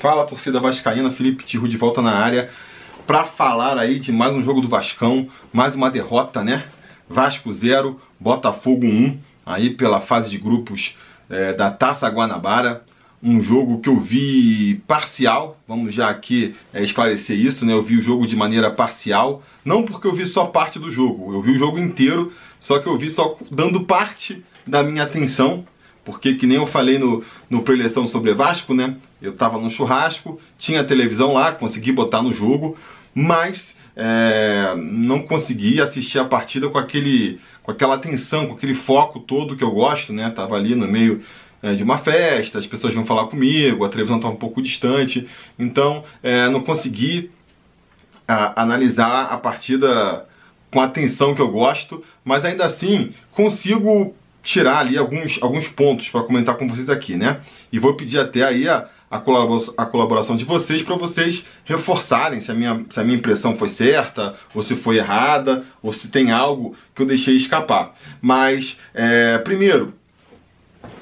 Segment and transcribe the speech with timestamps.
[0.00, 2.48] Fala torcida vascaína, Felipe Tiru de volta na área
[3.06, 6.64] para falar aí de mais um jogo do Vascão, mais uma derrota, né?
[7.06, 10.96] Vasco 0, Botafogo 1, aí pela fase de grupos
[11.28, 12.82] é, da Taça Guanabara.
[13.22, 17.74] Um jogo que eu vi parcial, vamos já aqui é, esclarecer isso, né?
[17.74, 21.34] Eu vi o jogo de maneira parcial, não porque eu vi só parte do jogo,
[21.34, 25.66] eu vi o jogo inteiro, só que eu vi só dando parte da minha atenção
[26.04, 28.96] porque, que nem eu falei no, no preleção sobre Vasco, né?
[29.20, 32.76] Eu tava no churrasco, tinha televisão lá, consegui botar no jogo,
[33.14, 39.20] mas é, não consegui assistir a partida com, aquele, com aquela atenção, com aquele foco
[39.20, 40.30] todo que eu gosto, né?
[40.30, 41.22] Tava ali no meio
[41.62, 45.28] é, de uma festa, as pessoas vão falar comigo, a televisão estava um pouco distante,
[45.58, 47.30] então é, não consegui
[48.26, 50.26] a, analisar a partida
[50.70, 56.08] com a atenção que eu gosto, mas ainda assim consigo tirar ali alguns, alguns pontos
[56.08, 57.40] para comentar com vocês aqui, né?
[57.70, 62.54] E vou pedir até aí a, a, colaboração, de vocês para vocês reforçarem se a,
[62.54, 66.76] minha, se a minha impressão foi certa, ou se foi errada, ou se tem algo
[66.94, 67.96] que eu deixei escapar.
[68.22, 69.92] Mas, é, primeiro,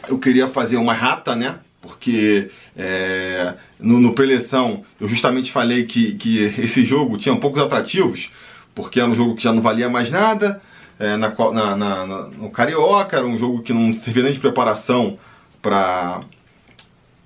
[0.09, 1.56] eu queria fazer uma rata, né?
[1.83, 8.33] Porque é, no, no preleção eu justamente falei que, que esse jogo tinha poucos atrativos,
[8.75, 10.62] porque era um jogo que já não valia mais nada,
[10.98, 15.19] é, na, na, na, no Carioca, era um jogo que não servia nem de preparação
[15.61, 16.22] para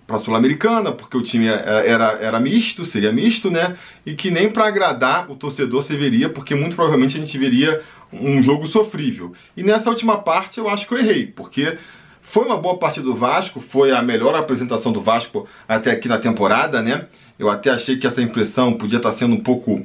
[0.06, 3.76] para Sul-Americana, porque o time é, era, era misto, seria misto, né?
[4.04, 8.42] E que nem para agradar o torcedor serviria, porque muito provavelmente a gente veria um
[8.42, 9.32] jogo sofrível.
[9.56, 11.78] E nessa última parte eu acho que eu errei, porque
[12.22, 16.18] foi uma boa partida do Vasco, foi a melhor apresentação do Vasco até aqui na
[16.18, 17.06] temporada, né?
[17.38, 19.84] Eu até achei que essa impressão podia estar sendo um pouco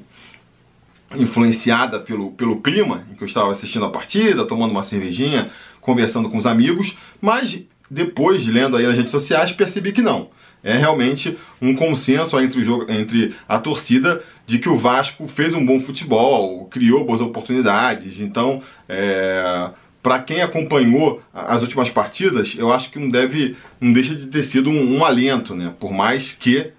[1.15, 6.29] influenciada pelo, pelo clima em que eu estava assistindo a partida, tomando uma cervejinha, conversando
[6.29, 10.29] com os amigos, mas depois, lendo aí nas redes sociais, percebi que não.
[10.63, 15.65] É realmente um consenso entre, o entre a torcida de que o Vasco fez um
[15.65, 18.19] bom futebol, criou boas oportunidades.
[18.19, 19.69] Então, é,
[20.01, 24.43] para quem acompanhou as últimas partidas, eu acho que não deve, não deixa de ter
[24.43, 25.73] sido um, um alento, né?
[25.79, 26.71] Por mais que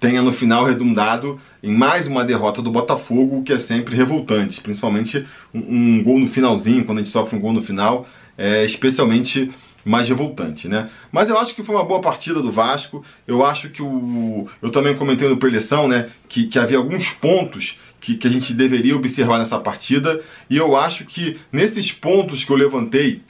[0.00, 5.24] tenha no final redundado em mais uma derrota do Botafogo, que é sempre revoltante, principalmente
[5.54, 9.52] um, um gol no finalzinho, quando a gente sofre um gol no final, é especialmente
[9.84, 10.90] mais revoltante, né?
[11.10, 13.04] Mas eu acho que foi uma boa partida do Vasco.
[13.26, 14.48] Eu acho que o.
[14.60, 16.10] Eu também comentei no preleção, né?
[16.28, 20.22] Que, que havia alguns pontos que, que a gente deveria observar nessa partida.
[20.48, 23.22] E eu acho que nesses pontos que eu levantei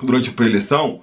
[0.00, 1.00] durante a preleção,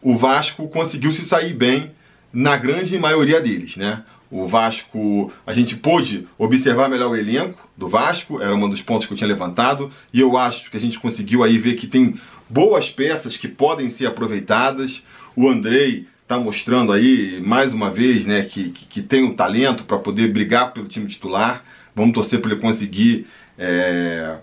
[0.00, 1.92] o Vasco conseguiu se sair bem
[2.32, 4.02] na grande maioria deles, né?
[4.30, 9.06] O Vasco, a gente pôde observar melhor o elenco do Vasco, era um dos pontos
[9.06, 12.18] que eu tinha levantado, e eu acho que a gente conseguiu aí ver que tem
[12.52, 15.02] boas peças que podem ser aproveitadas.
[15.34, 19.84] O Andrei está mostrando aí, mais uma vez, né, que, que, que tem um talento
[19.84, 21.64] para poder brigar pelo time titular.
[21.96, 23.26] Vamos torcer para ele conseguir
[23.58, 24.36] é,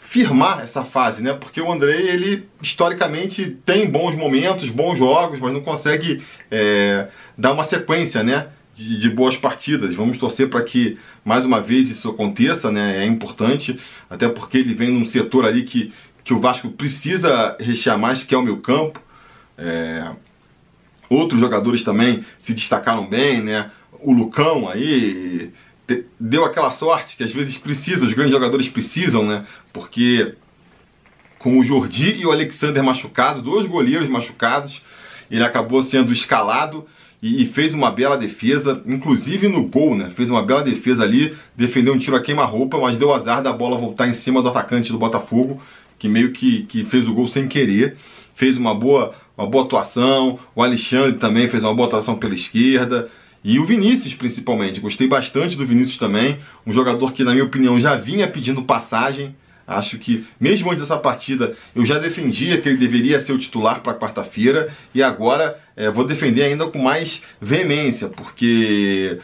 [0.00, 1.34] firmar essa fase, né?
[1.34, 7.52] Porque o Andrei, ele historicamente tem bons momentos, bons jogos, mas não consegue é, dar
[7.52, 8.48] uma sequência, né?
[8.76, 9.94] de, de boas partidas.
[9.94, 13.02] Vamos torcer para que mais uma vez isso aconteça, né?
[13.02, 15.92] É importante, até porque ele vem num setor ali que,
[16.26, 19.00] que o Vasco precisa rechear mais, que é o meu campo.
[19.56, 20.10] É...
[21.08, 23.70] Outros jogadores também se destacaram bem, né?
[24.00, 25.52] O Lucão aí
[26.18, 29.46] deu aquela sorte que às vezes precisa, os grandes jogadores precisam, né?
[29.72, 30.34] Porque
[31.38, 34.82] com o Jordi e o Alexander machucados, dois goleiros machucados,
[35.30, 36.88] ele acabou sendo escalado
[37.22, 40.10] e, e, fez uma bela defesa, inclusive no gol, né?
[40.10, 43.78] Fez uma bela defesa ali, defendeu um tiro a queima-roupa, mas deu azar da bola
[43.78, 45.62] voltar em cima do atacante do Botafogo,
[45.98, 47.96] que meio que, que fez o gol sem querer.
[48.34, 53.08] Fez uma boa, uma boa atuação, o Alexandre também fez uma boa atuação pela esquerda.
[53.42, 54.80] E o Vinícius, principalmente.
[54.80, 56.38] Gostei bastante do Vinícius também.
[56.66, 59.34] Um jogador que, na minha opinião, já vinha pedindo passagem
[59.66, 63.80] Acho que, mesmo antes dessa partida, eu já defendia que ele deveria ser o titular
[63.80, 69.18] para quarta-feira e agora é, vou defender ainda com mais veemência, porque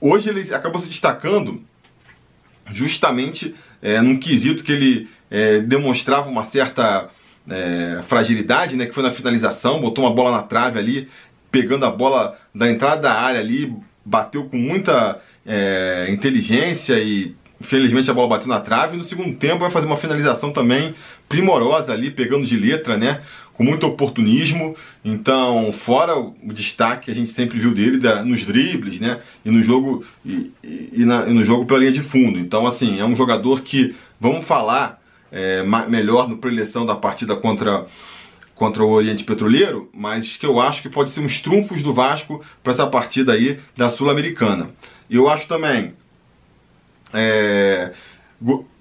[0.00, 1.62] hoje ele acabou se destacando
[2.72, 7.08] justamente é, num quesito que ele é, demonstrava uma certa
[7.48, 11.08] é, fragilidade, né, que foi na finalização, botou uma bola na trave ali,
[11.50, 13.74] pegando a bola da entrada da área ali,
[14.04, 18.96] bateu com muita é, inteligência e Infelizmente a bola bateu na trave.
[18.96, 20.96] No segundo tempo vai fazer uma finalização também
[21.28, 23.20] primorosa ali, pegando de letra, né?
[23.54, 24.74] Com muito oportunismo.
[25.04, 29.20] Então, fora o destaque que a gente sempre viu dele da, nos dribles, né?
[29.44, 32.36] E no jogo e, e, na, e, no jogo pela linha de fundo.
[32.40, 35.00] Então, assim, é um jogador que vamos falar
[35.32, 37.86] é, melhor no preleção da partida contra
[38.54, 42.44] contra o Oriente Petroleiro, mas que eu acho que pode ser uns trunfos do Vasco
[42.62, 44.70] para essa partida aí da Sul-Americana.
[45.10, 45.94] E eu acho também
[47.12, 47.92] é,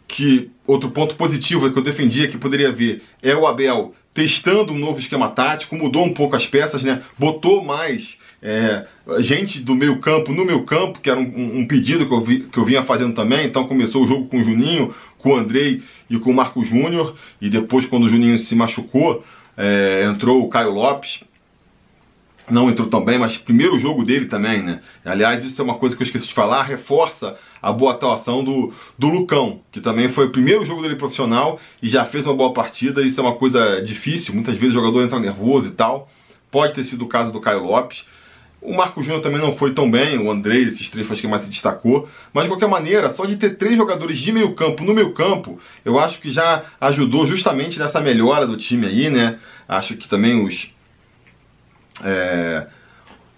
[0.07, 4.80] que outro ponto positivo que eu defendia que poderia ver é o Abel testando um
[4.80, 7.02] novo esquema tático, mudou um pouco as peças, né?
[7.18, 8.86] Botou mais é,
[9.19, 12.40] gente do meio campo no meu campo, que era um, um pedido que eu, vi,
[12.42, 13.46] que eu vinha fazendo também.
[13.46, 17.16] Então começou o jogo com o Juninho, com o Andrei e com o Marco Júnior.
[17.40, 19.24] E depois, quando o Juninho se machucou,
[19.56, 21.24] é, entrou o Caio Lopes.
[22.50, 24.81] Não entrou tão bem, mas primeiro jogo dele também, né?
[25.06, 28.74] Aliás, isso é uma coisa que eu esqueci de falar, reforça a boa atuação do,
[28.98, 32.54] do Lucão, que também foi o primeiro jogo dele profissional e já fez uma boa
[32.54, 33.02] partida.
[33.02, 36.10] Isso é uma coisa difícil, muitas vezes o jogador entra nervoso e tal.
[36.50, 38.06] Pode ter sido o caso do Caio Lopes.
[38.62, 41.42] O Marco Júnior também não foi tão bem, o Andrei, esses três foi que mais
[41.42, 42.08] se destacou.
[42.31, 45.60] Mas de qualquer maneira, só de ter três jogadores de meio campo no meio campo,
[45.84, 49.40] eu acho que já ajudou justamente nessa melhora do time aí, né?
[49.68, 50.75] Acho que também os.
[52.04, 52.68] É,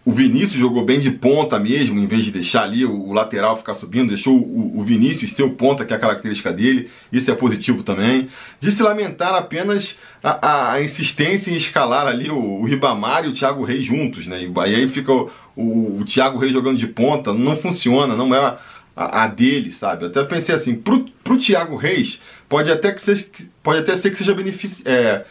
[0.06, 3.74] o Vinícius jogou bem de ponta mesmo, em vez de deixar ali o, lateral ficar
[3.74, 7.84] subindo, deixou o, Vinícius ser o ponta, que é a característica dele, isso é positivo
[7.84, 8.28] também.
[8.60, 13.34] De se lamentar apenas a, a, insistência em escalar ali o, o, Ribamar e o
[13.34, 14.44] Thiago Reis juntos, né?
[14.44, 18.58] E aí fica o, o, Thiago Reis jogando de ponta, não funciona, não é a,
[18.94, 20.04] a, a dele, sabe?
[20.04, 23.26] Eu até pensei assim, pro, pro Thiago Reis, pode até, que seja,
[23.64, 25.24] pode até ser que seja benefici é,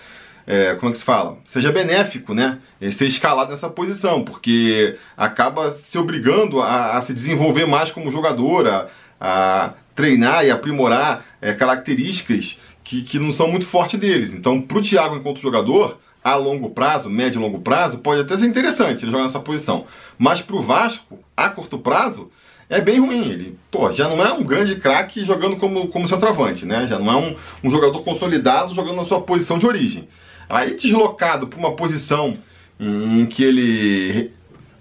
[0.46, 1.38] é, como é que se fala?
[1.44, 2.58] Seja benéfico, né?
[2.92, 8.66] Ser escalado nessa posição, porque acaba se obrigando a, a se desenvolver mais como jogador,
[8.66, 8.88] a,
[9.20, 14.32] a treinar e aprimorar é, características que, que não são muito fortes deles.
[14.32, 18.36] Então, para o Thiago, enquanto jogador, a longo prazo, médio e longo prazo, pode até
[18.36, 19.86] ser interessante ele jogar nessa posição.
[20.18, 22.30] Mas para o Vasco, a curto prazo,
[22.68, 23.28] é bem ruim.
[23.28, 26.86] Ele, pô, já não é um grande craque jogando como, como centroavante, né?
[26.86, 30.08] Já não é um, um jogador consolidado jogando na sua posição de origem.
[30.52, 32.36] Aí deslocado para uma posição
[32.78, 34.30] em que ele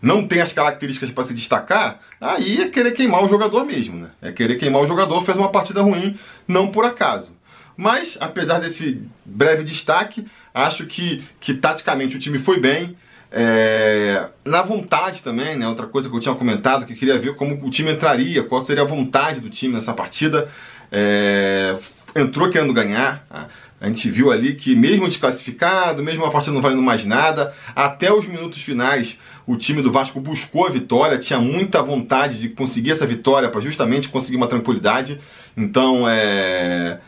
[0.02, 4.10] não tem as características para se destacar, aí é querer queimar o jogador mesmo, né?
[4.22, 7.32] É querer queimar o jogador, fez uma partida ruim, não por acaso.
[7.78, 12.98] Mas, apesar desse breve destaque, acho que, que taticamente o time foi bem.
[13.32, 15.66] É, na vontade também, né?
[15.70, 18.66] Outra coisa que eu tinha comentado, que eu queria ver como o time entraria, qual
[18.66, 20.50] seria a vontade do time nessa partida.
[20.92, 21.78] É,
[22.14, 23.26] entrou querendo ganhar.
[23.30, 23.48] Tá?
[23.82, 28.14] A gente viu ali que, mesmo desclassificado, mesmo a partida não valendo mais nada, até
[28.14, 32.92] os minutos finais o time do Vasco buscou a vitória, tinha muita vontade de conseguir
[32.92, 35.20] essa vitória para justamente conseguir uma tranquilidade.
[35.58, 37.00] Então, é,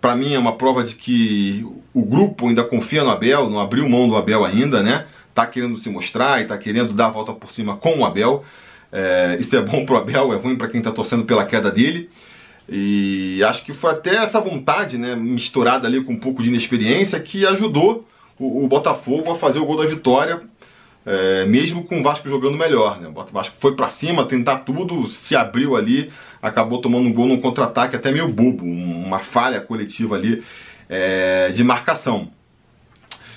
[0.00, 3.88] para mim é uma prova de que o grupo ainda confia no Abel, não abriu
[3.88, 5.06] mão do Abel ainda, né?
[5.34, 8.44] Tá querendo se mostrar e tá querendo dar a volta por cima com o Abel.
[8.90, 12.10] É, isso é bom pro Abel, é ruim para quem está torcendo pela queda dele.
[12.68, 17.18] E acho que foi até essa vontade, né, misturada ali com um pouco de inexperiência,
[17.20, 18.06] que ajudou
[18.38, 20.40] o, o Botafogo a fazer o gol da vitória,
[21.04, 23.00] é, mesmo com o Vasco jogando melhor.
[23.00, 23.08] Né?
[23.08, 27.40] O Vasco foi para cima, tentar tudo, se abriu ali, acabou tomando um gol num
[27.40, 30.42] contra-ataque até meio bobo, uma falha coletiva ali
[30.88, 32.30] é, de marcação.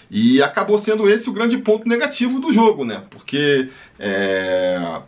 [0.10, 3.04] E acabou sendo esse o grande ponto negativo do jogo, né?
[3.10, 3.70] Porque
[4.00, 5.02] é,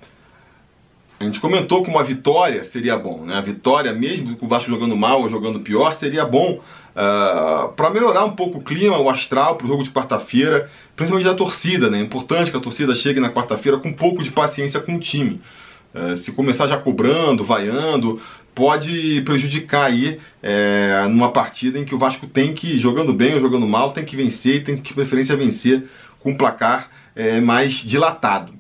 [1.19, 3.35] a gente comentou que uma vitória seria bom, né?
[3.35, 6.61] A vitória, mesmo com o Vasco jogando mal ou jogando pior, seria bom uh,
[6.95, 11.25] ah, para melhorar um pouco o clima, o astral para o jogo de quarta-feira, principalmente
[11.25, 11.99] da torcida, né?
[11.99, 14.99] É importante que a torcida chegue na quarta-feira com um pouco de paciência com o
[14.99, 15.41] time.
[15.93, 18.21] Uh, se começar já cobrando, vaiando,
[18.53, 23.39] pode prejudicar aí é, numa partida em que o Vasco tem que, jogando bem ou
[23.39, 25.83] jogando mal, tem que vencer e tem que, preferência, vencer
[26.19, 28.56] com um placar é, mais dilatado.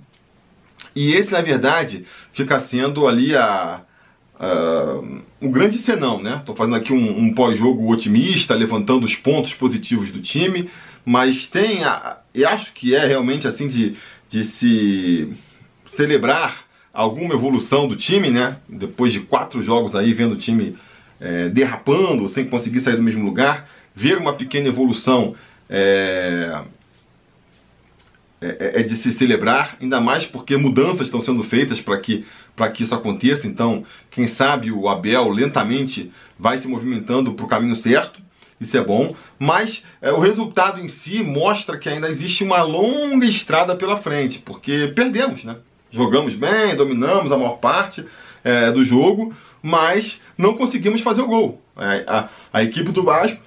[0.97, 3.81] E esse, na verdade, fica sendo ali a,
[4.39, 4.99] a
[5.39, 6.37] um grande senão, né?
[6.39, 10.71] Estou fazendo aqui um, um pós-jogo otimista, levantando os pontos positivos do time,
[11.05, 13.95] mas tem, a, e acho que é realmente assim de,
[14.27, 15.31] de se
[15.85, 18.57] celebrar alguma evolução do time, né?
[18.67, 20.75] Depois de quatro jogos aí vendo o time
[21.19, 25.35] é, derrapando, sem conseguir sair do mesmo lugar, ver uma pequena evolução
[25.69, 26.59] é,
[28.39, 32.23] é, é, é, de se celebrar, ainda mais porque mudanças estão sendo feitas para que,
[32.73, 33.47] que isso aconteça.
[33.47, 38.21] Então, quem sabe o Abel lentamente vai se movimentando para o caminho certo,
[38.61, 43.25] isso é bom, mas é, o resultado em si mostra que ainda existe uma longa
[43.25, 45.55] estrada pela frente, porque perdemos, né?
[45.91, 48.05] Jogamos bem, dominamos a maior parte
[48.43, 51.61] é, do jogo, mas não conseguimos fazer o gol.
[51.75, 53.39] É, a, a equipe do Vasco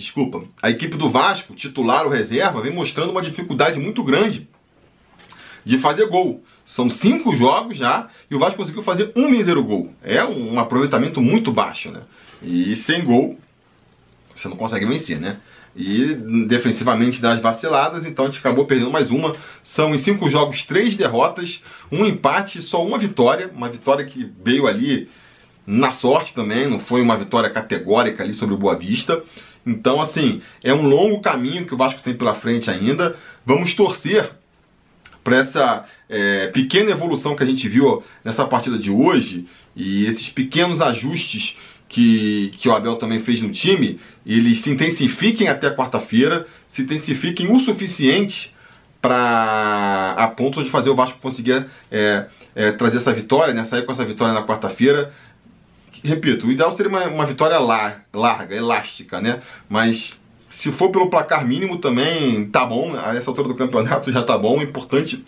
[0.00, 4.48] desculpa, a equipe do Vasco, titular ou reserva, vem mostrando uma dificuldade muito grande
[5.64, 6.42] de fazer gol.
[6.66, 9.92] São cinco jogos já e o Vasco conseguiu fazer um mísero gol.
[10.02, 12.02] É um aproveitamento muito baixo, né?
[12.42, 13.38] E sem gol
[14.34, 15.38] você não consegue vencer, né?
[15.76, 16.14] E
[16.48, 19.34] defensivamente das vaciladas, então a gente acabou perdendo mais uma.
[19.62, 23.50] São em cinco jogos, três derrotas, um empate, só uma vitória.
[23.54, 25.08] Uma vitória que veio ali
[25.66, 29.22] na sorte também, não foi uma vitória categórica ali sobre o Boa Vista.
[29.66, 33.16] Então, assim, é um longo caminho que o Vasco tem pela frente ainda.
[33.44, 34.30] Vamos torcer
[35.22, 40.28] para essa é, pequena evolução que a gente viu nessa partida de hoje e esses
[40.28, 41.56] pequenos ajustes
[41.88, 47.52] que, que o Abel também fez no time, eles se intensifiquem até quarta-feira, se intensifiquem
[47.52, 48.54] o suficiente
[49.02, 53.84] para a ponto de fazer o Vasco conseguir é, é, trazer essa vitória, né, sair
[53.84, 55.12] com essa vitória na quarta-feira.
[56.02, 59.40] Repito, o ideal seria uma, uma vitória lar, larga, elástica, né?
[59.68, 60.18] Mas
[60.50, 64.36] se for pelo placar mínimo também tá bom, a essa altura do campeonato já tá
[64.36, 65.24] bom, o importante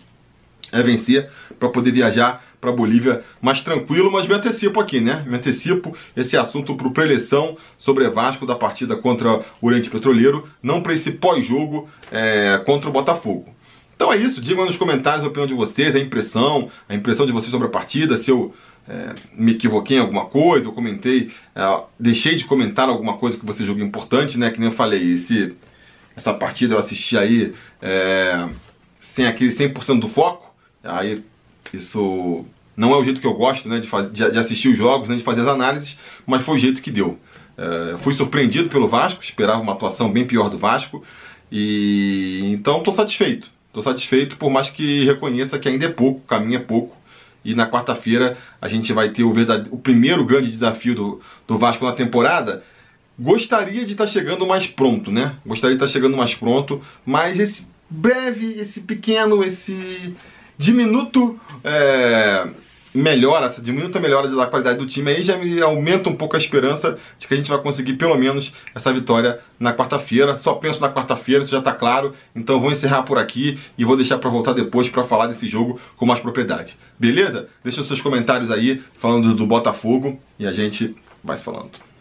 [0.71, 5.23] é vencer para poder viajar para Bolívia mais tranquilo, mas me antecipo aqui, né?
[5.27, 10.47] Me antecipo esse assunto para o preleção sobre Vasco da partida contra o Oriente Petroleiro,
[10.61, 13.53] não para esse pós-jogo é, contra o Botafogo.
[13.95, 17.31] Então é isso, digam nos comentários a opinião de vocês, a impressão, a impressão de
[17.31, 18.53] vocês sobre a partida, se eu
[18.87, 23.45] é, me equivoquei em alguma coisa, eu comentei, é, deixei de comentar alguma coisa que
[23.45, 24.51] você julga importante, né?
[24.51, 25.53] Que nem eu falei, esse,
[26.15, 28.49] essa partida eu assisti aí é,
[28.99, 31.23] sem aquele 100% do foco, Aí
[31.73, 35.07] isso não é o jeito que eu gosto né, de, de, de, assistir os jogos,
[35.07, 37.17] né, de fazer as análises, mas foi o jeito que deu.
[37.57, 41.03] É, fui surpreendido pelo Vasco, esperava uma atuação bem pior do Vasco,
[41.51, 43.49] e então estou satisfeito.
[43.67, 46.95] Estou satisfeito, por mais que reconheça que ainda é pouco, caminho é pouco.
[47.43, 49.33] E na quarta-feira a gente vai ter o,
[49.71, 52.63] o primeiro grande desafio do, do Vasco na temporada.
[53.19, 55.35] Gostaria de estar tá chegando mais pronto, né?
[55.45, 60.15] Gostaria de estar tá chegando mais pronto, mas esse breve, esse pequeno, esse
[60.57, 62.47] diminuto é,
[62.93, 66.39] melhora, essa diminuta melhora da qualidade do time aí já me aumenta um pouco a
[66.39, 70.35] esperança de que a gente vai conseguir pelo menos essa vitória na quarta-feira.
[70.37, 72.13] Só penso na quarta-feira, isso já está claro.
[72.35, 75.79] Então vou encerrar por aqui e vou deixar para voltar depois para falar desse jogo
[75.97, 76.77] com mais propriedade.
[76.99, 77.47] Beleza?
[77.63, 81.92] Deixa os seus comentários aí falando do Botafogo e a gente vai se falando.